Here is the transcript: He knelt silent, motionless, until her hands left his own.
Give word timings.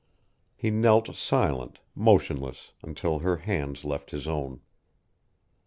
He 0.55 0.71
knelt 0.71 1.15
silent, 1.15 1.77
motionless, 1.93 2.71
until 2.81 3.19
her 3.19 3.37
hands 3.37 3.85
left 3.85 4.09
his 4.09 4.27
own. 4.27 4.61